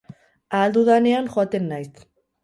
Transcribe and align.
Ahal 0.59 0.71
dudanean 0.77 1.27
joaten 1.35 1.67
naiz. 1.73 2.01